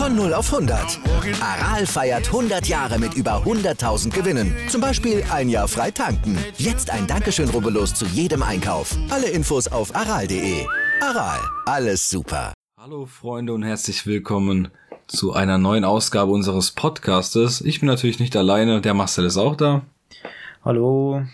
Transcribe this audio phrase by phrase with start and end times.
[0.00, 0.98] Von 0 auf 100.
[1.42, 4.56] Aral feiert 100 Jahre mit über 100.000 Gewinnen.
[4.70, 6.38] Zum Beispiel ein Jahr frei tanken.
[6.56, 8.96] Jetzt ein Dankeschön, rubbellos zu jedem Einkauf.
[9.10, 10.64] Alle Infos auf aral.de.
[11.02, 12.54] Aral, alles super.
[12.78, 14.68] Hallo Freunde und herzlich willkommen
[15.06, 17.60] zu einer neuen Ausgabe unseres Podcastes.
[17.60, 19.82] Ich bin natürlich nicht alleine, der Marcel ist auch da.
[20.64, 21.24] Hallo.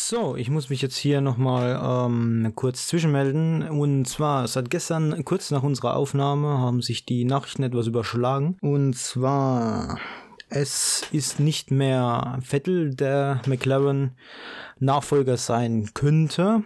[0.00, 3.68] So, ich muss mich jetzt hier nochmal ähm, kurz zwischenmelden.
[3.68, 8.56] Und zwar, seit gestern, kurz nach unserer Aufnahme, haben sich die Nachrichten etwas überschlagen.
[8.60, 9.98] Und zwar,
[10.48, 14.12] es ist nicht mehr Vettel, der McLaren
[14.78, 16.62] Nachfolger sein könnte,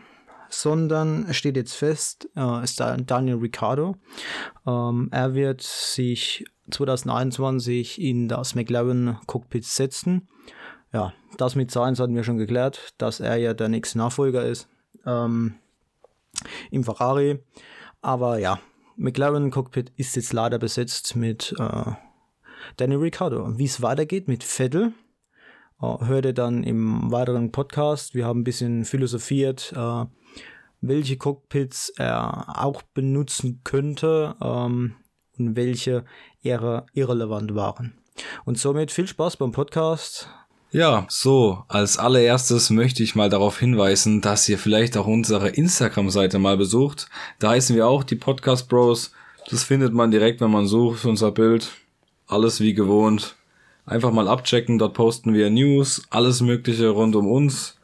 [0.51, 3.97] sondern steht jetzt fest, äh, ist da Daniel Ricciardo.
[4.67, 10.28] Ähm, er wird sich 2021 in das McLaren Cockpit setzen
[10.92, 14.69] ja, das mit Sainz hatten wir schon geklärt, dass er ja der nächste Nachfolger ist
[15.06, 15.55] ähm,
[16.70, 17.41] im Ferrari.
[18.00, 18.58] Aber ja,
[18.97, 21.92] McLaren Cockpit ist jetzt leider besetzt mit äh,
[22.77, 23.58] Danny Ricciardo.
[23.58, 24.92] Wie es weitergeht mit Vettel,
[25.80, 28.14] äh, hört ihr dann im weiteren Podcast.
[28.14, 30.05] Wir haben ein bisschen philosophiert, äh,
[30.80, 34.97] welche Cockpits er auch benutzen könnte ähm,
[35.39, 36.05] und welche
[36.42, 37.98] eher irrelevant waren.
[38.45, 40.28] Und somit viel Spaß beim Podcast.
[40.75, 46.39] Ja, so, als allererstes möchte ich mal darauf hinweisen, dass ihr vielleicht auch unsere Instagram-Seite
[46.39, 47.11] mal besucht.
[47.39, 49.12] Da heißen wir auch die Podcast Bros.
[49.51, 51.73] Das findet man direkt, wenn man sucht, unser Bild.
[52.27, 53.37] Alles wie gewohnt.
[53.84, 57.77] Einfach mal abchecken, dort posten wir News, alles mögliche rund um uns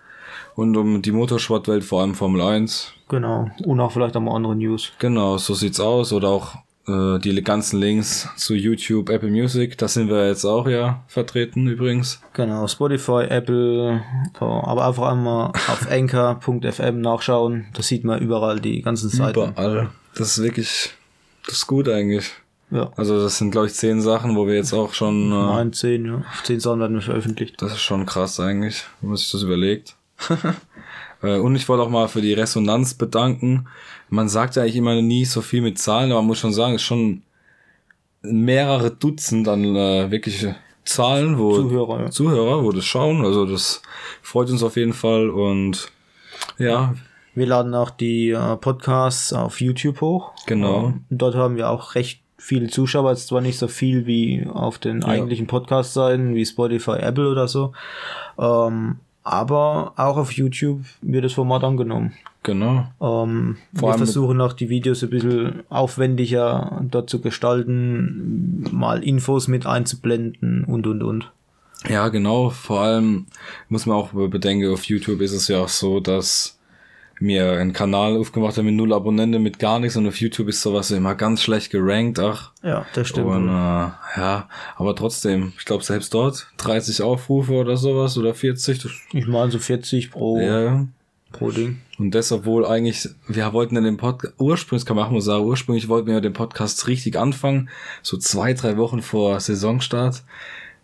[0.55, 2.95] und um die Motorsportwelt, vor allem Formel 1.
[3.11, 4.93] Genau, und auch vielleicht auch mal andere News.
[4.99, 6.15] Genau, so sieht's aus.
[6.15, 6.57] Oder auch
[6.89, 11.67] äh, die ganzen Links zu YouTube, Apple Music, da sind wir jetzt auch ja vertreten
[11.67, 12.21] übrigens.
[12.33, 14.03] Genau, Spotify, Apple,
[14.39, 19.51] aber einfach einmal auf anchor.fm nachschauen, da sieht man überall die ganzen Seiten.
[19.51, 19.91] Überall.
[20.15, 20.91] Das ist wirklich,
[21.47, 22.31] das ist gut eigentlich.
[22.71, 22.91] Ja.
[22.97, 25.33] Also das sind glaube ich zehn Sachen, wo wir jetzt auch schon...
[25.33, 26.23] Äh, Nein, zehn, ja.
[26.45, 27.61] Zehn Sachen werden wir veröffentlicht.
[27.63, 29.97] Das ist schon krass eigentlich, wenn man sich das überlegt.
[31.23, 33.67] Äh, und ich wollte auch mal für die Resonanz bedanken.
[34.11, 36.75] Man sagt ja eigentlich immer nie so viel mit Zahlen, aber man muss schon sagen,
[36.75, 37.23] es ist schon
[38.23, 42.11] mehrere Dutzend an äh, wirkliche Zahlen, wo Zuhörer, ja.
[42.11, 43.25] Zuhörer, wo das schauen.
[43.25, 43.83] Also das
[44.23, 45.91] freut uns auf jeden Fall und
[46.59, 46.95] ja.
[47.35, 50.33] Wir laden auch die äh, Podcasts auf YouTube hoch.
[50.47, 50.89] Genau.
[50.89, 54.79] Äh, dort haben wir auch recht viele Zuschauer, jetzt zwar nicht so viel wie auf
[54.79, 55.09] den Ja.
[55.09, 57.73] eigentlichen Podcast-Seiten wie Spotify, Apple oder so.
[58.39, 58.97] Ähm,
[59.33, 62.15] aber auch auf YouTube wird das Format angenommen.
[62.43, 62.87] Genau.
[63.01, 69.67] Ähm, wir versuchen auch die Videos ein bisschen aufwendiger dort zu gestalten, mal Infos mit
[69.67, 71.31] einzublenden und und und.
[71.89, 72.51] Ja, genau.
[72.51, 73.27] Vor allem
[73.69, 76.58] muss man auch bedenken, auf YouTube ist es ja auch so, dass
[77.21, 80.63] mir einen Kanal aufgemacht habe mit null Abonnenten, mit gar nichts und auf YouTube ist
[80.63, 82.19] sowas immer ganz schlecht gerankt.
[82.19, 83.27] Ach, Ja, das stimmt.
[83.27, 88.79] Und, äh, ja, aber trotzdem, ich glaube selbst dort 30 Aufrufe oder sowas oder 40.
[88.83, 90.87] Das, Ich meine so 40 pro, ja.
[91.33, 91.79] pro Ding.
[91.99, 95.45] Und das, obwohl eigentlich, wir wollten ja den Podcast, ursprünglich kann man auch mal sagen,
[95.45, 97.69] ursprünglich wollten wir ja den Podcast richtig anfangen,
[98.03, 100.23] so zwei, drei Wochen vor Saisonstart.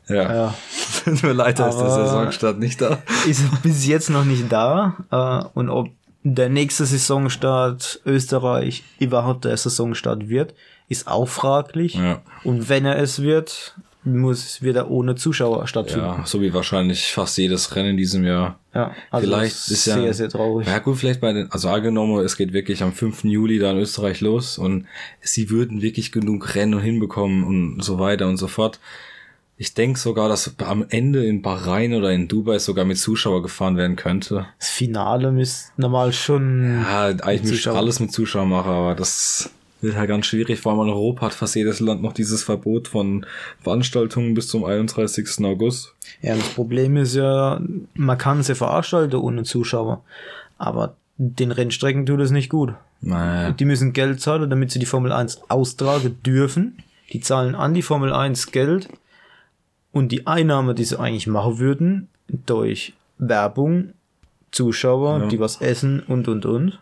[0.08, 0.54] Ja, Ja.
[1.04, 2.98] tut mir leid, dass der Aber- Saisonstart nicht da.
[3.28, 4.96] Ist bis jetzt noch nicht da.
[5.12, 5.88] Äh, und ob
[6.24, 10.54] der nächste Saisonstart Österreich überhaupt der Saisonstart wird,
[10.88, 11.94] ist auch fraglich.
[11.94, 12.22] Ja.
[12.42, 13.74] Und wenn er es wird,
[14.04, 16.04] muss wird er ohne Zuschauer stattfinden.
[16.06, 18.58] Ja, so wie wahrscheinlich fast jedes Rennen in diesem Jahr.
[18.74, 20.66] Ja, also Vielleicht das ist ja- sehr, sehr traurig.
[20.66, 23.24] Ja gut, vielleicht bei den, also angenommen, es geht wirklich am 5.
[23.24, 24.86] Juli da in Österreich los und
[25.20, 28.78] sie würden wirklich genug Rennen hinbekommen und so weiter und so fort.
[29.56, 33.76] Ich denke sogar, dass am Ende in Bahrain oder in Dubai sogar mit Zuschauer gefahren
[33.76, 34.46] werden könnte.
[34.58, 36.82] Das Finale müsste normal schon.
[36.82, 37.76] Ja, eigentlich müsste Zuschauer.
[37.76, 39.50] alles mit Zuschauern machen, aber das
[39.80, 40.60] wird halt ganz schwierig.
[40.60, 43.26] Vor allem in Europa hat fast jedes Land noch dieses Verbot von
[43.60, 45.44] Veranstaltungen bis zum 31.
[45.44, 45.94] August.
[46.20, 47.60] Ja, das Problem ist ja,
[47.94, 50.02] man kann sie veranstalten ohne Zuschauer.
[50.58, 52.74] Aber den Rennstrecken tut es nicht gut.
[53.00, 53.52] Naja.
[53.52, 56.78] Die müssen Geld zahlen, damit sie die Formel 1 austragen dürfen.
[57.12, 58.88] Die zahlen an die Formel 1 Geld.
[59.94, 63.90] Und die Einnahme, die sie eigentlich machen würden, durch Werbung,
[64.50, 65.26] Zuschauer, Ja.
[65.28, 66.80] die was essen und und und.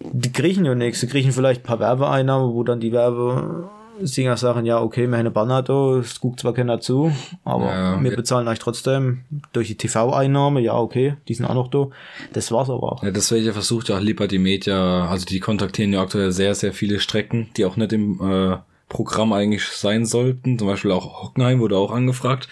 [0.00, 1.00] Die kriegen ja nichts.
[1.00, 5.20] Sie kriegen vielleicht ein paar Werbeeinnahmen, wo dann die Werbesinger sagen, ja, okay, wir haben
[5.20, 7.12] eine Banner da, es guckt zwar keiner zu,
[7.44, 8.16] aber Ja, wir ja.
[8.16, 9.20] bezahlen euch trotzdem
[9.52, 11.86] durch die TV-Einnahme, ja, okay, die sind auch noch da.
[12.32, 13.02] Das war's aber auch.
[13.04, 16.98] Ja, deswegen versucht ja auch Liberty Media, also die kontaktieren ja aktuell sehr, sehr viele
[16.98, 18.56] Strecken, die auch nicht im äh,
[18.88, 20.58] Programm eigentlich sein sollten.
[20.58, 22.48] Zum Beispiel auch Hockenheim wurde auch angefragt.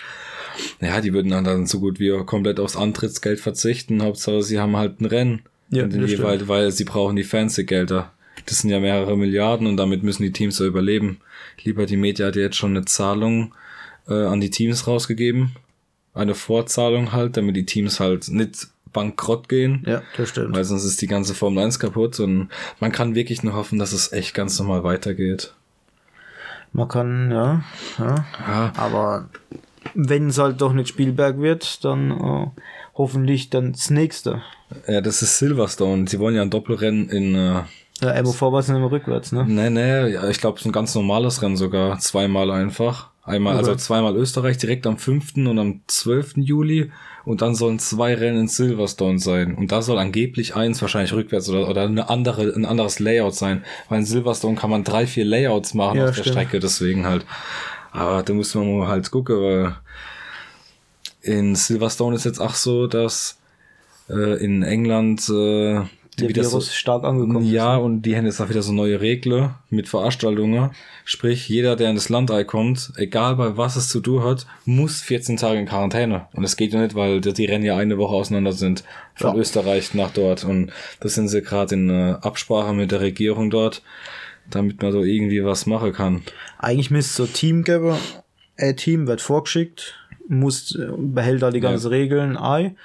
[0.81, 4.03] Ja, die würden dann, dann so gut wie komplett aufs Antrittsgeld verzichten.
[4.03, 5.43] Hauptsache, sie haben halt ein Rennen.
[5.71, 8.13] Ja, Und das jeweils, weil sie brauchen die Fernsehgelder.
[8.47, 11.19] Das sind ja mehrere Milliarden und damit müssen die Teams so überleben.
[11.65, 13.55] Liberty Media hat ja jetzt schon eine Zahlung
[14.09, 15.57] äh, an die Teams rausgegeben.
[16.15, 19.83] Eine Vorzahlung halt, damit die Teams halt nicht bankrott gehen.
[19.87, 20.55] Ja, das stimmt.
[20.55, 22.49] Weil sonst ist die ganze Formel 1 kaputt und
[22.81, 25.53] man kann wirklich nur hoffen, dass es echt ganz normal weitergeht.
[26.77, 27.63] Man kann, ja,
[27.99, 28.27] ja.
[28.47, 29.29] Ja, Aber
[29.95, 32.47] wenn es halt doch nicht Spielberg wird, dann äh,
[32.97, 34.43] hoffentlich dann das nächste.
[34.87, 36.07] ja, das ist Silverstone.
[36.07, 37.63] Sie wollen ja ein Doppelrennen in, äh,
[38.03, 39.45] Ja, einmal vorwärts und einmal rückwärts, ne?
[39.49, 41.99] nee, nee, ja, ich glaube, es ist ein ganz normales Rennen sogar.
[41.99, 43.09] Zweimal einfach.
[43.25, 43.69] Einmal, Okay.
[43.71, 45.35] also zweimal Österreich direkt am 5.
[45.49, 46.35] und am 12.
[46.37, 46.93] Juli.
[47.27, 49.57] Und dann sollen zwei Rennen in Silverstone sein.
[49.57, 53.65] Und da soll angeblich eins wahrscheinlich rückwärts oder, oder eine andere, ein anderes Layout sein.
[53.89, 56.35] Weil in Silverstone kann man drei, vier Layouts machen Ja, auf der stimmt.
[56.35, 57.27] Strecke, deswegen halt.
[57.91, 59.77] Aber da muss man mal halt gucken, weil
[61.21, 63.39] in Silverstone ist jetzt auch so, dass
[64.09, 65.81] äh, in England äh,
[66.19, 69.55] Der Virus so, stark angekommen ja, und die haben jetzt auch wieder so neue Regeln
[69.69, 70.71] mit Veranstaltungen.
[71.05, 75.03] Sprich, jeder, der in das Land reinkommt, egal bei was es zu tun hat, muss
[75.03, 76.27] 14 Tage in Quarantäne.
[76.33, 78.83] Und das geht ja nicht, weil die Rennen ja eine Woche auseinander sind.
[79.15, 79.41] Von Ja.
[79.41, 80.45] Österreich nach dort.
[80.45, 83.83] Und das sind sie gerade in äh, Absprache mit der Regierung dort,
[84.51, 86.17] damit man so irgendwie was machen kann.
[86.25, 86.33] ist.
[86.59, 87.95] Eigentlich müsste es so Team geben.
[88.59, 89.95] Ein Team wird vorgeschickt,
[90.29, 92.77] muss, äh, behält da die ganzen Regeln ein.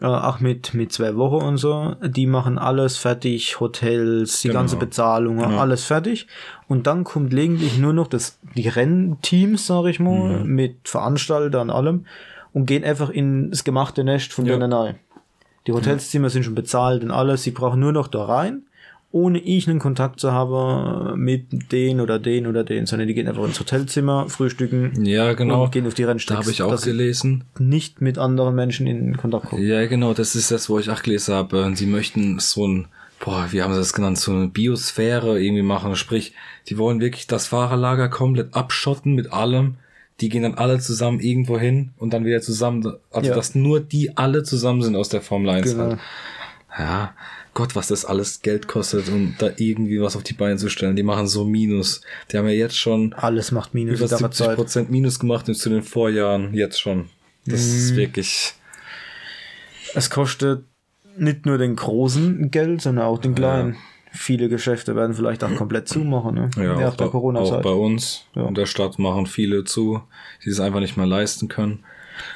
[0.00, 1.96] Äh, auch mit, mit zwei Wochen und so.
[2.02, 4.60] Die machen alles fertig, Hotels, die Genau.
[4.60, 6.26] ganze Bezahlung, alles fertig.
[6.68, 10.54] Und dann kommt gelegentlich nur noch das, die Rennteams, sag ich mal, Mhm.
[10.54, 12.06] mit Veranstaltern und allem
[12.52, 14.54] und gehen einfach ins gemachte Nest von Ja.
[14.56, 14.96] denen rein.
[15.66, 17.42] Die Hotelzimmer sind schon bezahlt und alles.
[17.42, 18.62] Sie brauchen nur noch da rein,
[19.14, 23.28] ohne ich einen Kontakt zu haben mit den oder den oder den, sondern die gehen
[23.28, 25.62] einfach ins Hotelzimmer, frühstücken Ja, genau.
[25.64, 26.40] und gehen auf die Da Rennstrecke.
[26.40, 27.44] habe ich auch gelesen.
[27.60, 29.62] nicht mit anderen Menschen in Kontakt kommen.
[29.64, 31.70] Ja, genau, das ist das, wo ich auch gelesen habe.
[31.76, 32.88] Sie möchten so ein,
[33.24, 35.94] boah, wie haben sie das genannt, so eine Biosphäre irgendwie machen.
[35.94, 36.34] Sprich,
[36.68, 39.76] die wollen wirklich das Fahrerlager komplett abschotten mit allem.
[40.20, 43.34] Die gehen dann alle zusammen irgendwo hin und dann wieder zusammen, also Ja.
[43.36, 45.84] dass nur die alle zusammen sind aus der Formel 1 Genau.
[45.90, 45.98] halt.
[46.76, 47.12] Ja,
[47.54, 50.96] Gott, was das alles Geld kostet, um da irgendwie was auf die Beine zu stellen.
[50.96, 52.00] Die machen so Minus.
[52.30, 54.56] Die haben ja jetzt schon Alles macht Minus über in der 70 Zeit.
[54.56, 57.08] Prozent Minus gemacht zu den Vorjahren, jetzt schon.
[57.46, 57.76] Das Mhm.
[57.76, 58.54] ist wirklich,
[59.94, 60.64] Es kostet
[61.16, 63.76] nicht nur den großen Geld, sondern auch den kleinen.
[64.10, 66.50] Viele Geschäfte werden vielleicht auch komplett zumachen, ne?
[66.56, 68.46] Ja, Während auch, der bei, auch bei uns Ja.
[68.48, 70.00] in der Stadt machen viele zu,
[70.44, 71.84] die es einfach nicht mehr leisten können.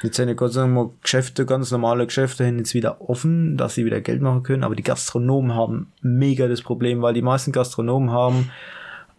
[0.03, 3.57] Jetzt sind ja Gott sei Dank mal Geschäfte, ganz normale Geschäfte, sind jetzt wieder offen,
[3.57, 4.63] dass sie wieder Geld machen können.
[4.63, 8.51] Aber die Gastronomen haben mega das Problem, weil die meisten Gastronomen haben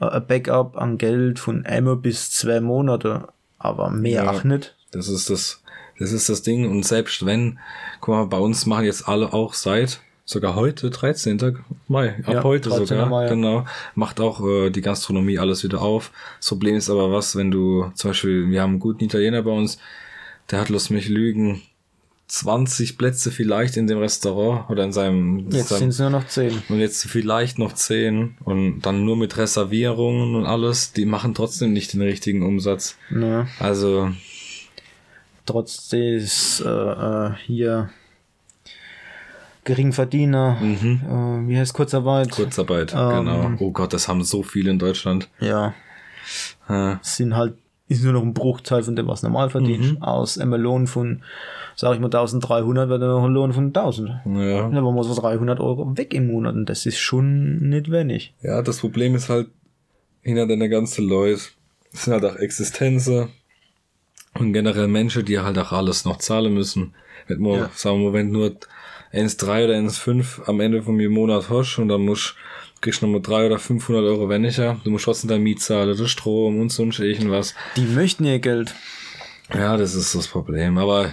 [0.00, 3.28] äh, ein Backup an Geld von einmal bis zwei Monate,
[3.58, 4.30] aber mehr Ja.
[4.30, 4.74] auch nicht.
[4.92, 5.62] Das ist das,
[5.98, 6.68] das ist das Ding.
[6.70, 7.58] Und selbst wenn,
[8.00, 11.58] guck mal, bei uns machen jetzt alle auch seit sogar heute, 13.
[11.88, 12.86] Mai, ab Ja, heute 13.
[12.86, 13.30] sogar, Mai, ja.
[13.30, 13.64] genau,
[13.96, 16.12] macht auch äh, die Gastronomie alles wieder auf.
[16.38, 19.50] Das Problem ist aber was, wenn du, zum Beispiel, wir haben einen guten Italiener bei
[19.50, 19.78] uns,
[20.50, 21.62] der hat, lass mich lügen,
[22.28, 26.62] 20 Plätze vielleicht in dem Restaurant oder in seinem, Jetzt sind es nur noch zehn.
[26.68, 31.72] Und jetzt vielleicht noch 10 und dann nur mit Reservierungen und alles, die machen trotzdem
[31.72, 32.96] nicht den richtigen Umsatz.
[33.10, 33.48] Ne?
[33.58, 34.10] Also,
[35.46, 37.90] Trotz des äh, äh, hier
[39.64, 42.30] Geringverdiener, äh, wie heißt Kurzarbeit?
[42.30, 43.08] Kurzarbeit, Ähm.
[43.10, 43.52] genau.
[43.58, 45.28] Oh Gott, das haben so viele in Deutschland.
[45.40, 45.74] Ja,
[46.68, 47.54] Äh, sind halt,
[47.90, 49.98] ist nur noch ein Bruchteil von dem, was normal verdient.
[49.98, 50.02] Mhm.
[50.02, 51.22] Aus einem Lohn von,
[51.76, 54.08] sag ich mal, 1300 wird dann noch ein Lohn von 1000.
[54.26, 54.68] ja.
[54.70, 58.32] Da war mal so 300 Euro weg im Monat und das ist schon nicht wenig.
[58.42, 59.48] ja, das Problem ist halt,
[60.22, 61.40] hinter deiner ganzen Leute
[61.92, 63.28] sind halt auch Existenzen
[64.38, 66.94] und generell Menschen, die halt auch alles noch zahlen müssen.
[67.26, 67.70] Wenn man, Ja.
[67.74, 68.52] sagen wir wenn nur
[69.12, 72.36] 1,3 oder 1,5 am Ende von dem Monat hast und dann musst
[72.80, 74.80] kriegst du nochmal 300 oder 500 Euro weniger.
[74.84, 77.54] Du musst trotzdem deine Miete zahlen, den Strom und sonst irgendwas.
[77.76, 78.74] Die möchten ihr Geld.
[79.54, 80.78] Ja, das ist das Problem.
[80.78, 81.12] Aber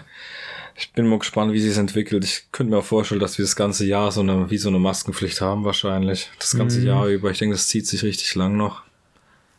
[0.76, 2.24] ich bin mal gespannt, wie sich es entwickelt.
[2.24, 4.80] Ich könnte mir auch vorstellen, dass wir das ganze Jahr so eine, wie so eine
[4.80, 6.30] Maskenpflicht haben wahrscheinlich.
[6.40, 7.32] Das ganze Jahr über.
[7.32, 8.84] Ich denke, das zieht sich richtig lang noch.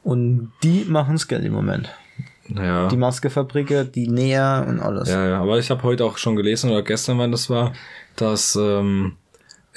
[0.05, 1.91] Und die machen's Geld im Moment.
[2.49, 2.88] Ja.
[2.88, 5.09] Die Maskefabriker, die Näher und alles.
[5.09, 5.41] Ja, ja.
[5.43, 7.75] Aber ich habe heute auch schon gelesen, oder gestern, wann das war,
[8.17, 9.17] dass ähm,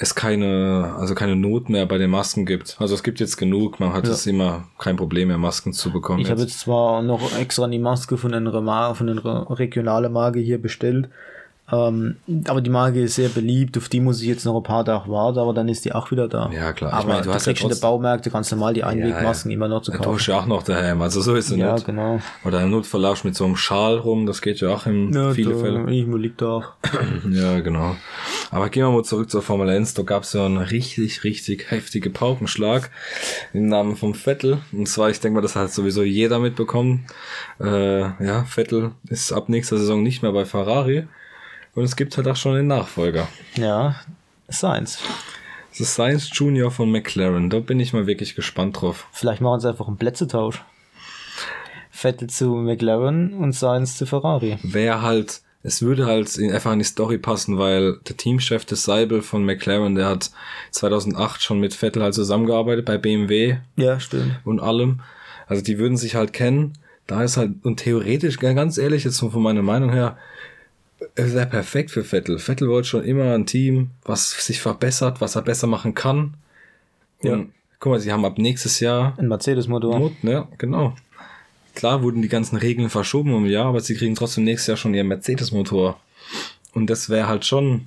[0.02, 2.76] es keine, also keine Not mehr bei den Masken gibt.
[2.80, 3.80] Also es gibt jetzt genug.
[3.80, 4.10] Man hat Ja.
[4.12, 6.18] jetzt immer kein Problem mehr, Masken zu bekommen.
[6.20, 10.40] Ich habe jetzt zwar noch extra die Maske von einer, Mar von einer regionalen Marke
[10.40, 11.08] hier bestellt,
[11.70, 12.16] ähm,
[12.48, 15.08] aber die Marke ist sehr beliebt, auf die muss ich jetzt noch ein paar Tage
[15.08, 16.50] warten, aber dann ist die auch wieder da.
[16.52, 16.90] Ja, klar.
[16.90, 18.84] Ich Aber meine, du du hast ja kriegst in den trotzdem- Baumärkte ganz normal die
[18.84, 20.14] Einwegmasken immer noch zu Du kaufen.
[20.18, 21.00] hast ja auch noch daheim.
[21.00, 21.86] Also so ist es Ja, nicht.
[21.86, 22.18] genau.
[22.44, 24.26] Oder im Notfall laufst du mit so einem Schal rum.
[24.26, 25.78] Das geht ja auch in Ja, viele da, Fälle.
[25.90, 26.64] Irgendwo liegt da auch.
[27.30, 27.94] Ja, genau.
[28.52, 29.94] Aber gehen wir mal zurück zur Formel 1.
[29.94, 32.90] Da gab es ja einen richtig, richtig heftige Paukenschlag
[33.54, 34.58] im Namen vom Vettel.
[34.72, 37.06] Und zwar, ich denke mal, das hat sowieso jeder mitbekommen.
[37.58, 41.08] Äh, ja, Vettel ist ab nächster Saison nicht mehr bei Ferrari.
[41.74, 43.26] Und es gibt halt auch schon den Nachfolger.
[43.54, 43.96] Ja,
[44.48, 44.98] Sainz.
[45.70, 47.48] Das ist Science Junior von McLaren.
[47.48, 49.08] Da bin ich mal wirklich gespannt drauf.
[49.12, 50.62] Vielleicht machen sie einfach einen Plätzetausch.
[51.90, 54.58] Vettel zu McLaren und Sainz zu Ferrari.
[54.62, 58.82] Wäre halt, es würde halt in, einfach in die Story passen, weil der Teamchef des
[58.84, 60.30] Seibel von McLaren, der hat
[60.72, 64.40] 2008 schon mit Vettel halt zusammengearbeitet bei BMW Ja, stimmt.
[64.44, 65.00] und allem.
[65.46, 66.72] Also die würden sich halt kennen.
[67.06, 70.16] Da ist halt, und theoretisch, ganz ehrlich, jetzt von meiner Meinung her,
[71.16, 72.38] es wäre perfekt für Vettel.
[72.38, 76.34] Vettel wollte schon immer ein Team, was sich verbessert, was er besser machen kann.
[77.22, 77.44] Und Ja.
[77.80, 79.98] guck mal, sie haben ab nächstes Jahr Ein Mercedes-Motor.
[79.98, 80.46] Mut, ne?
[80.58, 80.94] Genau.
[81.74, 84.76] Klar wurden die ganzen Regeln verschoben um ein Jahr, aber sie kriegen trotzdem nächstes Jahr
[84.76, 85.98] schon ihren Mercedes-Motor.
[86.74, 87.86] Und das wäre halt schon.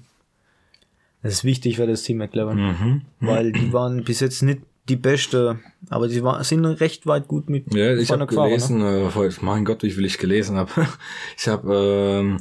[1.23, 2.57] Das ist wichtig für das Team McLaren.
[2.57, 3.01] Mhm.
[3.19, 7.49] Weil die waren bis jetzt nicht die beste, aber die war, sind recht weit gut
[7.49, 10.69] mit Ja, ich habe gefahren, gelesen, äh, heute- mein Gott, wie viel ich gelesen habe.
[11.37, 11.73] Ich habe,
[12.21, 12.37] ähm,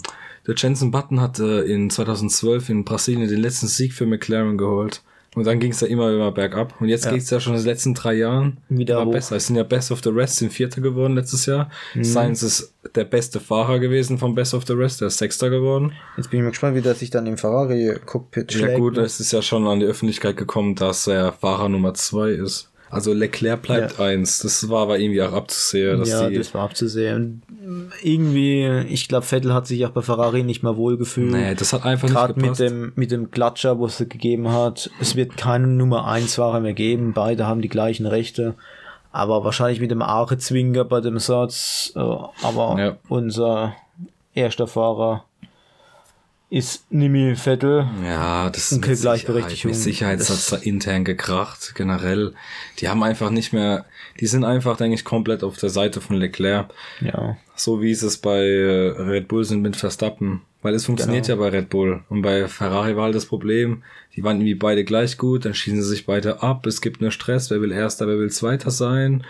[0.46, 5.02] der Jensen Button hat äh, in 2012 in Brasilien den letzten Sieg für McLaren geholt.
[5.34, 6.74] Und dann ging es ja immer, immer bergab.
[6.80, 7.12] Und jetzt Ja.
[7.12, 9.12] geht's ja schon in den letzten drei Jahren Wieder immer hoch.
[9.12, 9.36] besser.
[9.36, 11.70] Es sind ja Best of the Rest, sind Vierter geworden letztes Jahr.
[11.94, 12.04] Mhm.
[12.04, 15.92] Sainz ist der beste Fahrer gewesen vom Best of the Rest, der ist Sechster geworden.
[16.16, 18.72] Jetzt bin ich mal gespannt, wie der sich dann im Ferrari-Cockpit schlägt.
[18.72, 19.02] Ja gut, ne?
[19.02, 22.70] es ist ja schon an die Öffentlichkeit gekommen, dass er Fahrer Nummer zwei ist.
[22.94, 24.38] Also Leclerc bleibt eins.
[24.40, 26.36] Das war aber irgendwie auch abzusehen, dass ja, die.
[26.38, 27.42] das war abzusehen.
[27.66, 31.32] Und irgendwie, ich glaube, Vettel hat sich auch bei Ferrari nicht mehr wohl gefühlt.
[31.32, 32.60] nee, das hat einfach nicht Gerade mit gepasst.
[32.60, 34.90] dem, mit dem Klatscher, wo es gegeben hat.
[35.00, 37.12] Es wird keinen Nummer 1 Fahrer mehr geben.
[37.14, 38.54] Beide haben die gleichen Rechte.
[39.12, 41.92] Aber wahrscheinlich mit dem Aare Zwinger bei dem Satz.
[41.94, 42.96] Äh, aber Ja.
[43.08, 43.74] unser
[44.34, 45.24] erster Fahrer
[46.54, 47.88] ist Nimi Vettel.
[48.04, 49.72] Ja, das ist mit Gleichberechtigung.
[49.72, 52.32] Mit Sicherheit das da intern gekracht, generell.
[52.78, 53.86] Die haben einfach nicht mehr,
[54.20, 56.72] die sind einfach, denke ich, komplett auf der Seite von Leclerc.
[57.00, 57.36] Ja.
[57.56, 60.42] So wie es es bei äh, Red Bull sind mit Verstappen.
[60.62, 61.42] Weil es funktioniert Genau.
[61.42, 62.04] ja bei Red Bull.
[62.08, 63.82] Und bei Ferrari war halt das Problem,
[64.14, 67.10] die waren irgendwie beide gleich gut, dann schießen sie sich beide ab, es gibt nur
[67.10, 69.24] Stress, wer will Erster, wer will Zweiter sein.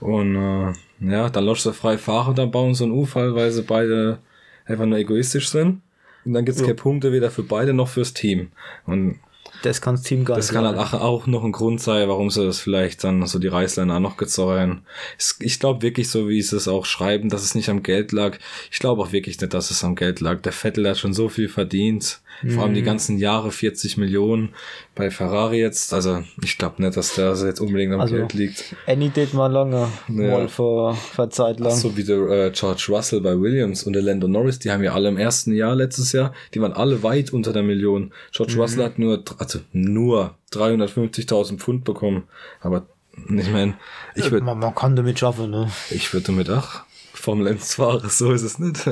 [0.00, 3.62] Und äh, ja, dann lässt sie frei fahren, dann bauen sie einen Unfall, weil sie
[3.62, 4.18] beide
[4.64, 5.82] einfach nur egoistisch sind.
[6.24, 8.50] Und dann gibt's keine Punkte weder für beide noch fürs Team.
[8.86, 9.18] Und
[9.62, 12.08] Das kann das Team gar das nicht kann halt auch, auch noch ein Grund sein,
[12.08, 14.82] warum sie das vielleicht dann so die Reißleine auch noch gezogen
[15.18, 18.12] Es- Ich glaube wirklich, so wie sie es auch schreiben, dass es nicht am Geld
[18.12, 18.38] lag.
[18.70, 20.40] Ich glaube auch wirklich nicht, dass es am Geld lag.
[20.42, 22.20] Der Vettel hat schon so viel verdient.
[22.48, 24.54] Vor allem die ganzen Jahre 40 Millionen
[25.00, 25.92] bei Ferrari jetzt.
[25.92, 28.76] Also ich glaube nicht, dass der jetzt unbedingt am Also, Geld liegt.
[28.86, 29.88] Any did mal lange.
[30.08, 30.14] Ja.
[30.30, 31.74] Mal vor, vor Zeit lang.
[31.74, 34.92] So wie der äh, George Russell bei Williams und der Lando Norris, die haben ja
[34.92, 38.12] alle im ersten Jahr letztes Jahr, die waren alle weit unter der Million.
[38.32, 42.24] George Russell hat nur, also nur 350.000 Pfund bekommen.
[42.60, 42.86] Aber
[43.28, 43.74] ich meine,
[44.14, 45.70] ich würde man, man kann damit schaffen, ne?
[45.90, 48.88] ich würde damit auch Formel 1 fahren, so ist es nicht.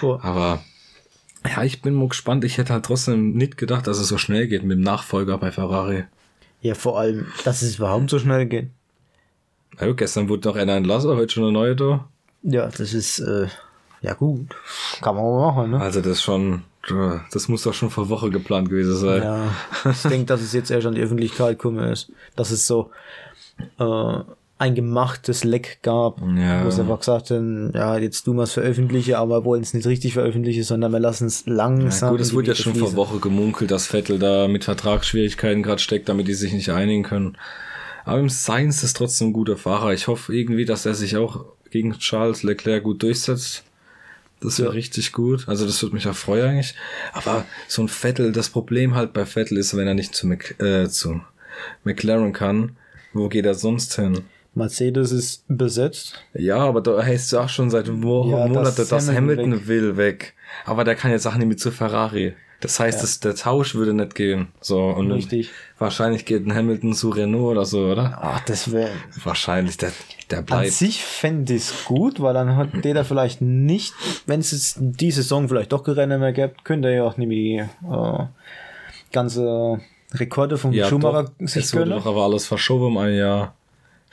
[0.00, 0.60] Aber
[1.46, 2.44] ja, ich bin mal gespannt.
[2.44, 5.52] Ich hätte halt trotzdem nicht gedacht, dass es so schnell geht mit dem Nachfolger bei
[5.52, 6.04] Ferrari.
[6.60, 8.70] Ja, vor allem, dass es überhaupt so schnell geht.
[9.80, 12.08] Ja, gestern wurde noch einer entlassen, heute schon eine neue da.
[12.42, 13.48] Ja, das ist, äh,
[14.00, 14.54] ja gut.
[15.00, 15.80] Kann man mal machen, ne?
[15.80, 16.62] Also das ist schon,
[17.32, 19.22] das muss doch schon vor Woche geplant gewesen sein.
[19.22, 22.12] Ja, ich denke, dass es jetzt erst an die Öffentlichkeit gekommen ist.
[22.36, 22.90] Dass es so
[23.78, 24.20] äh,
[24.56, 26.64] ein gemachtes Leck gab, Ja.
[26.64, 29.74] wo sie einfach gesagt haben, ja, jetzt tun wir es veröffentlichen, aber wir wollen es
[29.74, 32.08] nicht richtig veröffentlichen, sondern wir lassen es langsam.
[32.08, 32.94] Ja, gut, es wurde ja schon vor.
[32.94, 37.36] Woche gemunkelt, dass Vettel da mit Vertragsschwierigkeiten gerade steckt, damit die sich nicht einigen können.
[38.04, 39.92] Aber im Science ist trotzdem ein guter Fahrer.
[39.92, 43.64] Ich hoffe irgendwie, dass er sich auch gegen Charles Leclerc gut durchsetzt.
[44.40, 44.74] Das wäre Ja.
[44.74, 45.48] richtig gut.
[45.48, 46.74] Also das würde mich auch freuen eigentlich.
[47.12, 50.54] Aber so ein Vettel, das Problem halt bei Vettel ist, wenn er nicht zu, Mc,
[50.62, 51.20] äh, zu
[51.82, 52.76] McLaren kann,
[53.14, 54.20] wo geht er sonst hin?
[54.54, 56.22] Mercedes ist besetzt.
[56.34, 59.16] Ja, aber da heißt es auch schon seit Mo Ja, Monaten, dass dass, Hamilton
[59.52, 60.34] Hamilton will weg.
[60.64, 62.34] Aber der kann jetzt auch nicht mit zu Ferrari.
[62.60, 64.48] Das heißt, dass der Tausch würde nicht gehen.
[64.60, 65.50] So, und Richtig.
[65.78, 68.16] wahrscheinlich geht ein Hamilton zu Renault oder so, oder?
[68.22, 68.90] Ach, das wäre.
[69.22, 69.92] Wahrscheinlich, der,
[70.30, 70.70] der An bleibt.
[70.72, 73.92] sich fände ich es gut, weil dann hat der da vielleicht nicht,
[74.26, 77.58] wenn es jetzt die Saison vielleicht doch Rennen mehr gibt, könnte er ja auch nämlich
[77.58, 77.66] äh,
[79.12, 79.80] ganze
[80.14, 81.90] Rekorde vom Ja, Schumacher doch, sich es gönnen.
[81.90, 83.54] doch aber alles verschoben um ein Jahr.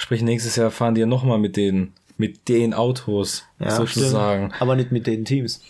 [0.02, 4.48] Sprich, nächstes Jahr fahren die ja nochmal mit den, mit den Autos, sozusagen.
[4.48, 4.62] stimmt.
[4.62, 5.62] Aber nicht mit den Teams.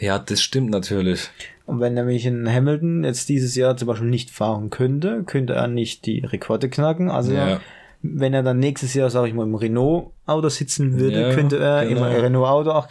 [0.00, 1.28] Ja, das stimmt natürlich.
[1.66, 5.68] Und wenn nämlich ein Hamilton jetzt dieses Jahr zum Beispiel nicht fahren könnte, könnte er
[5.68, 7.10] nicht die Rekorde knacken.
[7.10, 7.60] Also Ja.
[8.00, 11.84] wenn er dann nächstes Jahr, sage ich mal, im Renault-Auto sitzen würde, Ja, könnte er
[11.86, 12.06] genau.
[12.06, 12.88] im Renault-Auto auch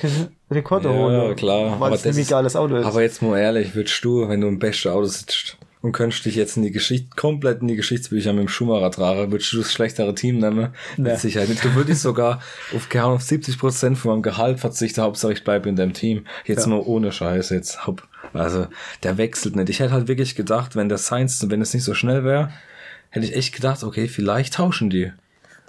[0.52, 1.36] Rekorde Ja, holen.
[1.36, 1.80] klar.
[1.80, 2.86] Weil Aber es ein geiles Auto ist.
[2.86, 6.36] Aber jetzt mal ehrlich, würdest du, wenn du im besten Auto sitzt und könntest dich
[6.36, 9.72] jetzt in die Geschichte, komplett in die Geschichtsbücher mit dem Schumacher tragen, würdest du das
[9.72, 10.70] schlechtere Team nehmen?
[10.98, 11.16] Mit Ja.
[11.18, 11.64] Sicherheit nicht.
[11.64, 12.42] Du würdest sogar
[12.76, 16.26] auf, auf 70 Prozent von meinem Gehalt verzichten, Hauptsache ich bleibe in deinem Team.
[16.46, 16.68] Jetzt Ja.
[16.70, 17.86] nur ohne Scheiß, jetzt.
[17.86, 18.66] Haupt- Also,
[19.04, 19.70] der wechselt nicht.
[19.70, 22.52] Ich hätte halt wirklich gedacht, wenn der Sainz, wenn es nicht so schnell wäre,
[23.12, 25.12] hätte ich echt gedacht, okay, vielleicht tauschen die.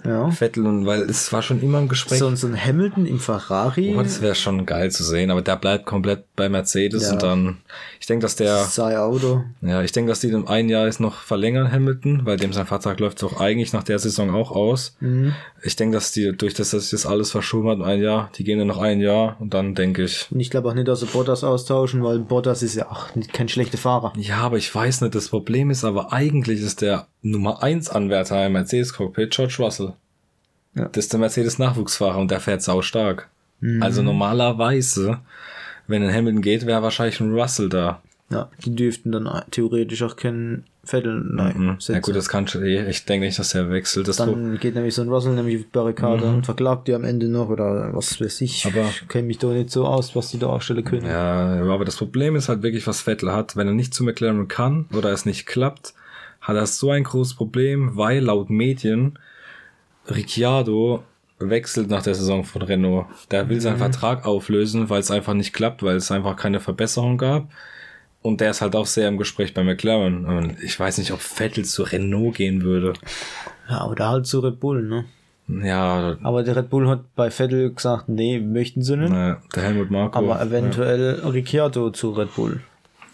[0.07, 0.29] Ja.
[0.31, 2.19] Vettel und, weil es war schon immer im Gespräch.
[2.19, 3.95] So, so ein Hamilton im Ferrari.
[3.97, 7.13] Oh, das wäre schon geil zu sehen, aber der bleibt komplett bei Mercedes Ja.
[7.13, 7.57] und dann,
[7.99, 9.43] ich denke, dass der, Sei Auto.
[9.61, 12.65] ja, ich denke, dass die in ein Jahr jetzt noch verlängern, Hamilton, weil dem sein
[12.67, 14.95] Vertrag läuft doch eigentlich nach der Saison auch aus.
[14.99, 15.33] Mhm.
[15.63, 18.43] Ich denke, dass die, durch das, dass sich das alles verschoben hat, ein Jahr, die
[18.43, 20.99] gehen dann noch ein Jahr und dann denke ich, Und ich glaube auch nicht, dass
[21.01, 24.13] sie Bottas austauschen, weil Bottas ist ja auch kein schlechter Fahrer.
[24.17, 28.45] ja, aber ich weiß nicht, das Problem ist aber eigentlich ist der Nummer 1 Anwärter
[28.45, 29.93] im Mercedes-Cockpit George Russell.
[30.75, 30.85] Ja.
[30.91, 33.29] Das ist der Mercedes-Nachwuchsfahrer und der fährt sau stark.
[33.59, 33.81] Mhm.
[33.81, 35.19] Also normalerweise,
[35.87, 38.01] wenn ein Hamilton geht, wäre wahrscheinlich ein Russell da.
[38.29, 41.77] Ja, die dürften dann theoretisch auch keinen Vettel nein, Mhm.
[41.79, 42.89] Ja gut, das kann schon, eh.
[42.89, 44.07] ich denke nicht, dass er wechselt.
[44.09, 46.35] Das dann geht nämlich so ein Russell nämlich auf die Barrikade Mhm.
[46.35, 48.65] und verklagt die am Ende noch oder was weiß ich.
[48.65, 51.05] Aber- ich kenne mich doch nicht so aus, was die da ausstellen können.
[51.07, 53.55] ja, aber das Problem ist halt wirklich, was Vettel hat.
[53.55, 55.93] Wenn er nicht zu McLaren kann oder es nicht klappt,
[56.47, 59.19] hat er so ein großes Problem, weil laut Medien
[60.09, 61.03] Ricciardo
[61.39, 63.05] wechselt nach der Saison von Renault.
[63.31, 63.61] Der will Mhm.
[63.61, 67.47] seinen Vertrag auflösen, weil es einfach nicht klappt, weil es einfach keine Verbesserung gab.
[68.23, 70.25] Und der ist halt auch sehr im Gespräch bei McLaren.
[70.25, 72.93] Und ich weiß nicht, ob Vettel zu Renault gehen würde.
[73.69, 75.05] Ja, oder halt zu Red Bull, ne?
[75.65, 79.11] Ja, Aber der Red Bull hat bei Vettel gesagt, nee, möchten sie nicht.
[79.13, 80.17] äh, der Helmut Marko.
[80.17, 82.59] aber eventuell Ricciardo zu Red Bull.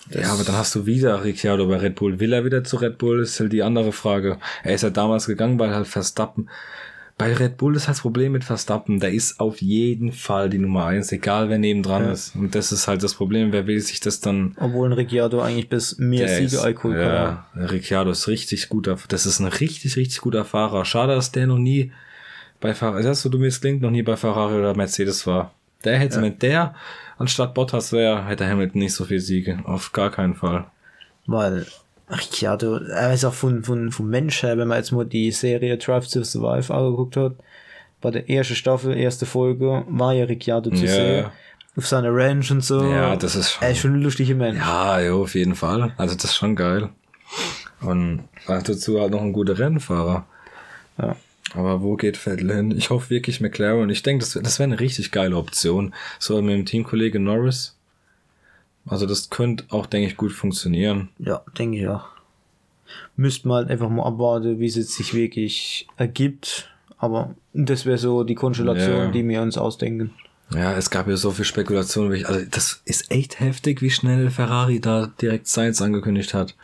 [0.10, 2.19] Ja, aber dann hast du wieder Ricciardo bei Red Bull.
[2.19, 3.22] Will er wieder zu Red Bull?
[3.22, 4.38] Ist halt die andere Frage.
[4.63, 6.50] Er ist ja damals gegangen, weil halt Verstappen.
[7.17, 9.00] Bei Red Bull ist halt das Problem mit Verstappen.
[9.00, 12.36] Der ist auf jeden Fall die Nummer eins, egal wer nebendran ist.
[12.36, 13.51] Und das ist halt das Problem.
[13.51, 14.55] Wer will sich das dann.
[14.60, 17.13] Obwohl ein Ricciardo eigentlich bis mehr ist- Siege einholen kann.
[17.13, 18.98] Ja, Ricciardo ist richtig guter.
[19.10, 20.86] Das ist ein richtig, richtig guter Fahrer.
[20.86, 21.91] Schade, dass der noch nie
[22.60, 25.54] bei Ferrari, das so du mir es klingt, noch nie bei Ferrari oder Mercedes war.
[25.84, 26.76] Der hätte, wenn der
[27.17, 29.60] anstatt Bottas wäre, hätte Hamilton nicht so viel Siege.
[29.65, 30.65] Auf gar keinen Fall.
[31.26, 31.65] Weil
[32.10, 35.78] Ricciardo, er ist auch von, von, vom Mensch her, wenn man jetzt mal die Serie
[35.78, 37.34] Drive to Survive angeguckt hat,
[38.02, 40.91] bei der ersten Staffel, erste Folge, war ja Ricciardo zu Ja.
[40.91, 41.26] sehen.
[41.76, 42.84] Auf seiner Ranch und so.
[42.84, 44.60] Ja, das ist schon- Er ist schon ein lustiger Mensch.
[44.60, 45.91] Ja, ja, auf jeden Fall.
[45.98, 46.89] Also das ist schon geil.
[47.82, 50.26] Und dazu halt noch ein guter Rennfahrer.
[51.00, 51.15] Ja.
[51.53, 52.71] Aber wo geht Vettel hin?
[52.71, 53.89] Ich hoffe wirklich McLaren.
[53.89, 55.93] Ich denke, das, wär- das wäre eine richtig geile Option.
[56.19, 57.77] So mit dem Teamkollege Norris.
[58.86, 61.10] Also das könnte auch, denke ich, gut funktionieren.
[61.19, 62.06] Ja, denke ich auch.
[63.15, 66.69] Müsste man halt einfach mal abwarten, wie es jetzt sich wirklich ergibt.
[66.97, 69.12] Aber das wäre so die Konstellation, Ja.
[69.12, 70.12] die wir uns ausdenken.
[70.53, 72.12] Ja, es gab ja so viel Spekulation.
[72.12, 76.56] wie ich- Also das ist echt heftig, wie schnell Ferrari da direkt Sainz angekündigt hat.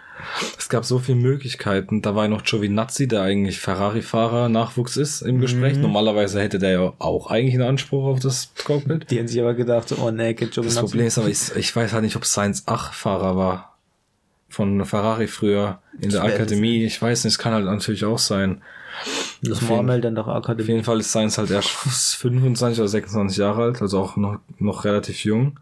[0.57, 2.01] Es gab so viele Möglichkeiten.
[2.01, 5.77] Da war ja noch Giovinazzi, der eigentlich Ferrari-Fahrer Nachwuchs ist im Gespräch.
[5.77, 9.09] Normalerweise hätte der ja auch eigentlich einen Anspruch auf das Cockpit.
[9.09, 11.75] Die haben sich aber gedacht, oh nee, geht schon Das Problem ist aber, ich, ich
[11.75, 13.77] weiß halt nicht, ob Sainz Ach Fahrer war.
[14.49, 16.83] Von Ferrari früher in der Akademie.
[16.83, 18.61] Ich weiß nicht, es kann halt natürlich auch sein.
[19.41, 20.71] Das Marmel dann doch Auf Akademie.
[20.71, 24.85] jeden Fall ist Sainz halt erst 25 oder 26 Jahre alt, also auch noch, noch
[24.85, 25.59] relativ jung.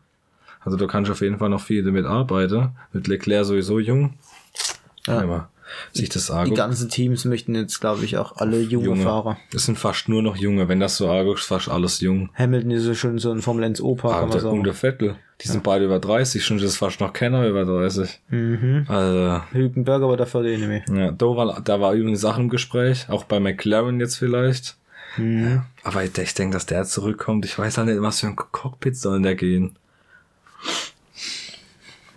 [0.61, 2.71] Also da kannst du auf jeden Fall noch viel damit arbeiten.
[2.91, 4.15] Mit Leclerc sowieso jung.
[5.07, 5.19] Ja.
[5.21, 5.49] Aber
[5.91, 6.55] sich das Die anguckt.
[6.57, 9.37] ganzen Teams möchten jetzt, glaube ich, auch alle junge, Fahrer.
[9.53, 10.69] Es sind fast nur noch junge.
[10.69, 12.29] Wenn das so anguckst, fast alles jung.
[12.35, 14.57] Hamilton ist ja schon so ein Formel 1 Opa, kann Aber man der, sagen.
[14.59, 17.65] und der Vettel, die sind beide über 30, schon das ist fast noch keiner über
[17.65, 18.21] 30.
[18.29, 18.85] Mhm.
[18.87, 20.83] Also, Hülkenberg aber dafür nicht mehr.
[20.89, 24.77] ja, da war, da war übrigens Sachen im Gespräch, auch bei McLaren jetzt vielleicht.
[25.17, 25.63] Mhm.
[25.83, 27.43] Aber ich, ich denke, dass der zurückkommt.
[27.43, 29.77] Ich weiß halt nicht, was für ein Cockpit soll denn der gehen.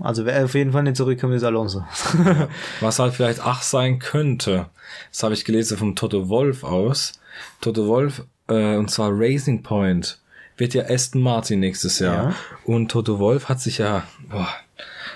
[0.01, 1.85] Also wer auf jeden Fall nicht zurückkommt, ist Alonso.
[2.81, 4.67] Was halt vielleicht ach sein könnte,
[5.11, 7.21] das habe ich gelesen vom Toto Wolf aus.
[7.61, 10.19] Toto Wolf, äh, und zwar Racing Point,
[10.57, 12.31] wird ja Aston Martin nächstes Jahr.
[12.31, 12.35] Ja.
[12.65, 14.49] Und Toto Wolf hat sich ja, boah,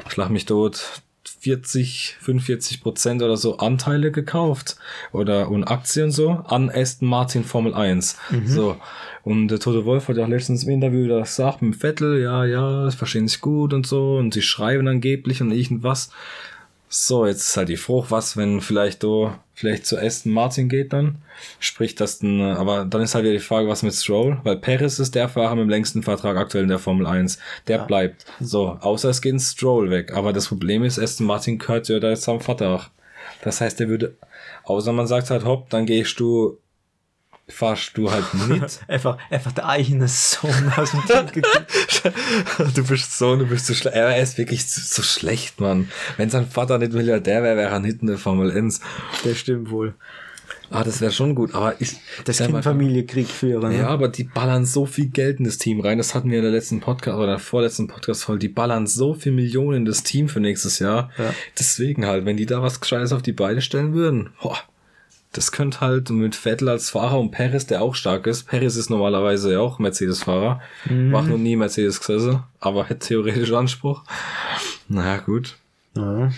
[0.09, 1.03] schlag mich tot,
[1.44, 4.76] 40, 45 Prozent oder so Anteile gekauft
[5.12, 8.16] oder und Aktien so an Aston Martin Formel 1.
[8.46, 8.76] So.
[9.24, 12.46] Und der Toto Wolf hat ja auch letztens im Interview wieder gesagt mit Vettel, ja,
[12.46, 16.11] ja, das verstehen sich gut und so und sie schreiben angeblich und irgendwas.
[16.96, 20.92] So, jetzt ist halt die Frucht, was, wenn vielleicht du vielleicht zu Aston Martin geht
[20.92, 21.16] dann.
[21.59, 24.59] Sprich, dass dann, äh, aber dann ist halt wieder die Frage, was mit Stroll, weil
[24.59, 27.40] Perez ist der Fahrer mit dem längsten Vertrag aktuell in der Formel 1.
[27.66, 28.26] Der bleibt.
[28.38, 30.12] So, außer es geht ein Stroll weg.
[30.12, 32.90] Aber das Problem ist, Aston Martin gehört ja da jetzt am Vertrag.
[33.42, 34.16] Das heißt, der würde,
[34.62, 36.61] außer man sagt halt, hopp, dann gehst du,
[37.48, 38.80] fahrst du halt mit.
[38.88, 41.66] einfach, einfach der eigene Sohn aus dem Team gekriegt.
[42.75, 43.97] Du bist so, du bist so schlecht.
[43.97, 45.88] Er ist wirklich so, schlecht, Mann.
[46.17, 48.81] Wenn sein Vater nicht Milliardär wäre, wäre er nicht in der Formel 1.
[49.25, 49.95] Das stimmt wohl.
[50.71, 51.93] Ah, das wäre schon gut, aber ich.
[52.25, 53.71] Das sag Kind mal- Familie Krieg führen.
[53.71, 53.79] ne?
[53.79, 55.99] Ja, aber die ballern so viel Geld in das Team rein.
[55.99, 58.38] Das hatten wir in der letzten Podcast oder der vorletzten Podcast voll.
[58.38, 61.11] Die ballern so viel Millionen in das Team für nächstes Jahr.
[61.19, 61.33] Ja.
[61.59, 64.59] Deswegen halt, wenn die da was Gescheites auf die Beine stellen würden, boah,
[65.35, 68.44] das könnte halt mit Vettel als Fahrer und Perez, der auch stark ist.
[68.44, 70.61] Perez ist normalerweise ja auch Mercedes-Fahrer.
[70.88, 74.03] War noch nie Mercedes gesessen, aber hätte theoretisch Anspruch.
[74.88, 75.57] Naja, gut.
[75.97, 76.31] Ja.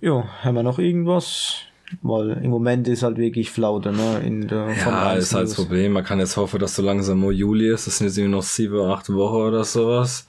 [0.00, 1.56] Jo, haben wir noch irgendwas?
[2.02, 4.20] Weil im Moment ist halt wirklich Flaute, ne?
[4.24, 5.54] In der Ja, 1 ist halt das.
[5.54, 5.92] Problem.
[5.92, 7.86] Man kann jetzt hoffen, dass so langsam nur Juli ist.
[7.86, 10.28] Das sind jetzt irgendwie noch sieben, acht Wochen oder sowas.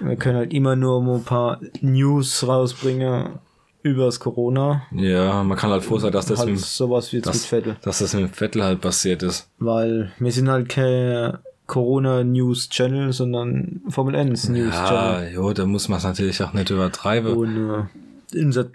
[0.00, 3.38] Wir können halt immer nur mal ein paar News rausbringen
[3.84, 4.82] übers Corona.
[4.92, 7.44] Ja, man kann halt froh sein, dass das, halt mit, sowas wie jetzt mit dass,
[7.44, 7.76] Vettel.
[7.82, 9.48] dass das mit Vettel halt passiert ist.
[9.58, 15.24] Weil wir sind halt kein Corona-News-Channel, sondern Formel 1 News-Channel.
[15.26, 17.34] Ja, jo, da muss man es natürlich auch nicht übertreiben.
[17.34, 17.88] Und
[18.32, 18.70] äh, unsere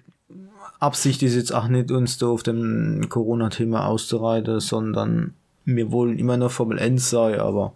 [0.80, 5.34] Absicht ist jetzt auch nicht, uns da auf dem Corona-Thema auszureiten, sondern
[5.65, 7.74] wir wollen immer noch Formel 1 sein, aber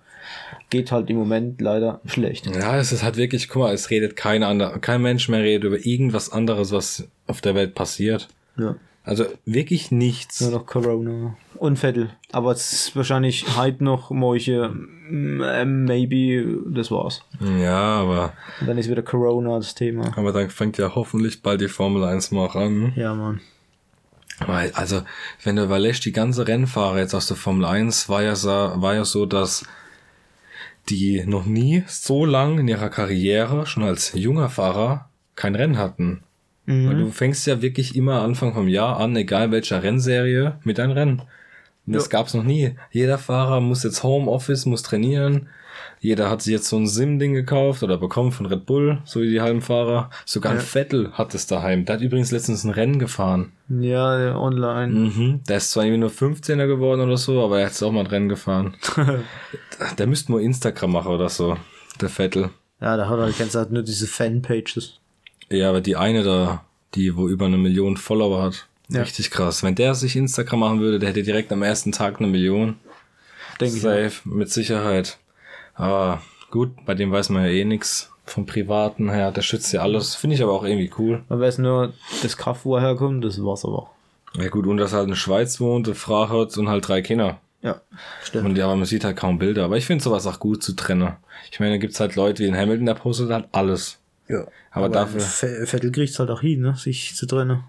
[0.69, 2.47] geht halt im Moment leider schlecht.
[2.47, 5.65] Ja, es ist halt wirklich, guck mal, es redet kein anderer, kein Mensch mehr redet
[5.65, 8.27] über irgendwas anderes, was auf der Welt passiert.
[8.57, 8.75] Ja.
[9.03, 10.39] Also wirklich nichts.
[10.41, 11.35] Nur noch Corona.
[11.55, 12.09] Und Vettel.
[12.31, 17.21] Aber es ist wahrscheinlich heute noch Moiche, mm, maybe, das war's.
[17.59, 20.17] Ja, aber, Und dann ist wieder Corona das Thema.
[20.17, 22.93] aber dann fängt ja hoffentlich bald die Formel 1 mal auch an.
[22.95, 23.41] Ja, Mann.
[24.39, 25.01] Weil, also,
[25.43, 28.95] wenn du überlegst, die ganze Rennfahrer jetzt aus der Formel 1 war ja so, war
[28.95, 29.65] ja so, dass
[30.89, 36.21] die noch nie so lang in ihrer Karriere, schon als junger Fahrer, kein Rennen hatten.
[36.65, 40.93] Weil du fängst ja wirklich immer Anfang vom Jahr an, egal welcher Rennserie, mit einem
[40.93, 41.21] Rennen.
[41.85, 42.09] Und das Ja.
[42.11, 42.75] gab's noch nie.
[42.91, 45.49] Jeder Fahrer muss jetzt Homeoffice, muss trainieren.
[45.99, 49.29] Jeder hat sich jetzt so ein Sim-Ding gekauft oder bekommen von Red Bull, so wie
[49.29, 50.09] die halben Fahrer.
[50.25, 50.63] Sogar ein Ja.
[50.63, 51.83] Vettel hat es daheim.
[51.83, 53.51] Der hat übrigens letztens ein Rennen gefahren.
[53.81, 54.93] Ja, der online.
[54.93, 55.43] Mhm.
[55.47, 58.01] Der ist zwar irgendwie nur 15er geworden oder so, aber er hat jetzt auch mal
[58.01, 58.75] ein Rennen gefahren.
[59.97, 61.57] der müsste nur Instagram machen oder so,
[62.01, 62.49] der Vettel.
[62.81, 64.99] Ja, da hat er, du halt nur diese Fanpages.
[65.49, 69.01] Ja, aber die eine da, die wo über eine Million Follower hat, Ja.
[69.01, 69.63] richtig krass.
[69.63, 72.75] Wenn der sich Instagram machen würde, der hätte direkt am ersten Tag eine Million.
[73.61, 73.81] Denke ich.
[73.81, 75.17] Safe, mit Sicherheit.
[75.75, 79.31] Aber gut, bei dem weiß man ja eh nix vom Privaten her.
[79.31, 80.15] Der schützt ja alles.
[80.15, 81.23] Finde ich aber auch irgendwie cool.
[81.29, 83.89] Man weiß nur, das Kraft, wo er herkommt, das war's aber.
[84.37, 86.87] Ja gut, und dass er halt in der Schweiz wohnt, eine Frau hat und halt
[86.87, 87.39] drei Kinder.
[87.61, 87.79] Ja,
[88.23, 88.45] stimmt.
[88.45, 89.65] Und ja, aber man sieht halt kaum Bilder.
[89.65, 91.13] Aber ich finde sowas auch gut zu trennen.
[91.51, 93.99] Ich meine, da gibt's halt Leute wie in Hamilton, der postet halt alles.
[94.27, 94.45] ja.
[94.71, 96.75] Aber dafür- Ve- Vettel kriegt's halt auch hin, ne?
[96.75, 97.63] sich zu trennen.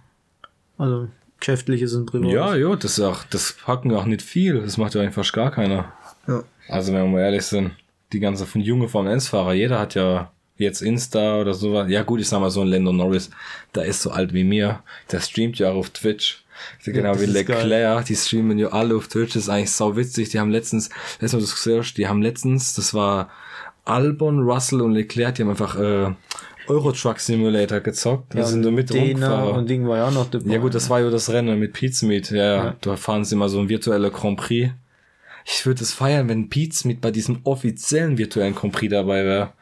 [0.79, 2.33] Also, geschäftliches und privates.
[2.33, 4.61] Ja, ja, das ist auch, das packen auch nicht viel.
[4.63, 5.93] Das macht ja eigentlich fast gar keiner.
[6.27, 6.43] ja.
[6.69, 7.73] Also wenn wir mal ehrlich sind,
[8.15, 11.89] die ganze von junge Formel 1 Fahrer, jeder hat ja jetzt Insta oder sowas.
[11.91, 13.31] Ja gut, ich sag mal so ein Lando Norris,
[13.75, 16.45] der ist so alt wie mir, der streamt ja auch auf Twitch.
[16.85, 17.67] Genau wie ist geil.
[17.67, 20.29] Leclerc, die streamen ja alle auf Twitch, das ist eigentlich sau witzig.
[20.31, 20.89] Die haben letztens,
[21.21, 23.31] letztens das gesehen, die haben letztens, das war
[23.85, 26.13] Albon, Russell und Leclerc, die haben einfach äh,
[26.69, 28.33] Euro Truck Simulator gezockt.
[28.33, 30.53] Die Ja, sind nur mit Dena und Ding war ja noch dabei.
[30.53, 32.31] Ja gut, das war ja das Rennen mit Pizmeet.
[32.31, 32.77] Ja, ja.
[32.81, 34.71] Da fahren sie immer so ein virtueller Grand Prix.
[35.45, 39.53] Ich würde es feiern, wenn Pizmeet bei diesem offiziellen virtuellen Grand Prix dabei wäre.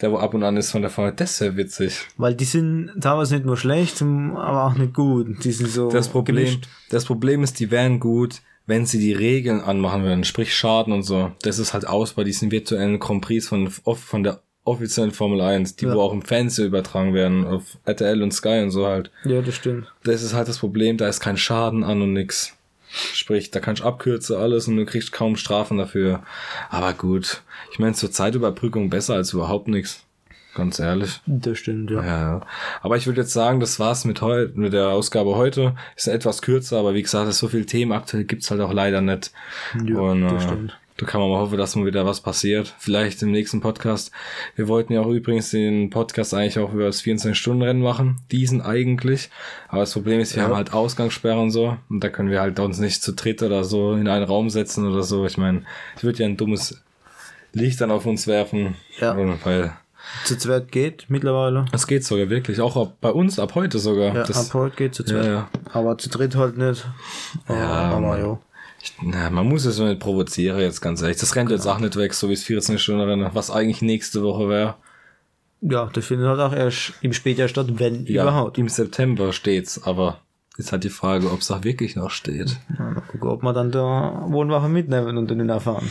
[0.00, 1.12] Der wo ab und an ist von der Fahrer.
[1.12, 2.06] Das wäre witzig.
[2.16, 5.44] Weil die sind teilweise nicht nur schlecht, aber auch nicht gut.
[5.44, 6.68] Die sind so Das Problem, gemischt.
[6.90, 11.02] das Problem ist, die wären gut, wenn sie die Regeln anmachen würden, sprich Schaden und
[11.04, 11.32] so.
[11.42, 15.76] Das ist halt aus bei diesen virtuellen Grand Prix von, von der offiziellen Formel 1,
[15.76, 15.94] die Ja.
[15.94, 19.10] wo auch im Fernsehen übertragen werden, auf RTL und Sky und so halt.
[19.24, 19.92] Ja, das stimmt.
[20.04, 22.56] Das ist halt das Problem, da ist kein Schaden an und nix.
[22.94, 26.22] Sprich, da kannst du abkürzen alles und du kriegst kaum Strafen dafür.
[26.70, 30.04] Aber gut, ich meine, zur Zeitüberbrückung besser als überhaupt nichts.
[30.54, 31.20] Ganz ehrlich.
[31.26, 32.00] Das stimmt, ja.
[32.00, 32.40] Ja, ja.
[32.80, 35.74] Aber ich würde jetzt sagen, das war's mit heu mit der Ausgabe heute.
[35.96, 39.32] Ist etwas kürzer, aber wie gesagt, so viele Themen aktuell gibt's halt auch leider nicht.
[39.84, 40.78] Ja, und das äh, stimmt.
[40.96, 42.72] Da kann man mal hoffen, dass mal wieder was passiert.
[42.78, 44.12] Vielleicht im nächsten Podcast.
[44.54, 48.20] Wir wollten ja auch übrigens den Podcast eigentlich auch über das 24-Stunden-Rennen machen.
[48.30, 49.28] Diesen eigentlich.
[49.68, 50.48] Aber das Problem ist, wir Ja.
[50.48, 51.76] haben halt Ausgangssperre und so.
[51.90, 54.86] Und da können wir halt uns nicht zu dritt oder so in einen Raum setzen
[54.86, 55.26] oder so.
[55.26, 55.62] Ich meine,
[55.96, 56.80] es wird ja ein dummes
[57.52, 58.76] Licht dann auf uns werfen.
[59.00, 59.16] Ja.
[59.44, 59.72] Weil
[60.24, 61.64] Zu zweit geht mittlerweile.
[61.72, 62.60] es geht sogar wirklich.
[62.60, 64.14] Auch ab, bei uns ab heute sogar.
[64.14, 65.24] Ja, das, ab heute geht zu zweit.
[65.24, 65.48] ja, ja.
[65.72, 66.86] Aber zu dritt halt nicht.
[67.48, 68.20] Ja, aber Mann.
[68.20, 68.38] ja.
[69.02, 71.18] Na, man muss es so nicht provozieren, jetzt ganz ehrlich.
[71.18, 74.74] Das rennt jetzt auch nicht weg, so wie es 14-Stunden-Rennen, was eigentlich nächste Woche wäre.
[75.62, 78.58] Ja, das findet halt auch erst im Spätjahr statt, wenn Ja, überhaupt.
[78.58, 80.20] im September steht's, aber
[80.56, 82.56] Ist halt die Frage, ob es auch wirklich noch steht.
[82.78, 85.90] Ja, mal gucken, ob wir dann da Wohnwache mitnehmen und dann erfahren.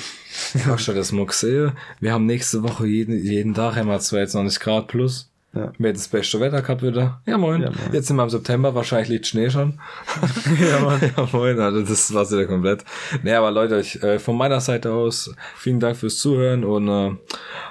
[0.66, 1.74] Ja, schon das gesehen.
[2.00, 5.30] Wir haben nächste Woche jeden, jeden Tag immer 22 Grad plus.
[5.56, 5.72] Ja.
[5.78, 7.22] Wir hätten das beste Wetter gehabt wieder.
[7.28, 7.62] Ja, moin.
[7.62, 7.94] Ja, moin.
[7.94, 9.80] Jetzt sind wir im September, wahrscheinlich liegt Schnee schon.
[10.60, 11.00] ja, moin.
[11.16, 11.60] ja, moin.
[11.60, 12.84] Also das war's wieder komplett.
[13.22, 17.16] Nee, aber Leute, ich, äh, von meiner Seite aus, vielen Dank fürs Zuhören und äh,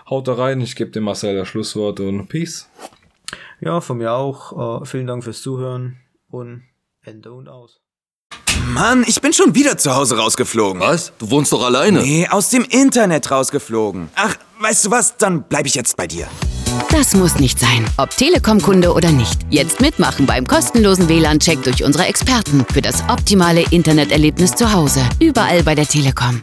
[0.09, 0.61] haut da rein.
[0.61, 2.69] Ich gebe dem Marcel das Schlusswort und Peace.
[3.61, 4.83] Ja, von mir auch.
[4.83, 5.97] Äh, vielen Dank fürs Zuhören
[6.29, 6.63] und
[7.05, 7.81] Ende und aus.
[8.69, 10.81] Mann, ich bin schon wieder zu Hause rausgeflogen.
[10.81, 11.13] Was?
[11.19, 12.01] Du wohnst doch alleine.
[12.01, 14.09] Nee, aus dem Internet rausgeflogen.
[14.15, 15.17] Ach, weißt du was?
[15.17, 16.29] Dann bleib ich jetzt bei dir.
[16.93, 17.87] Das muss nicht sein.
[17.97, 19.41] Ob Telekom-Kunde oder nicht.
[19.49, 25.01] Jetzt mitmachen beim kostenlosen WLAN-Check durch unsere Experten für das optimale Interneterlebnis zu Hause.
[25.19, 26.43] Überall bei der Telekom.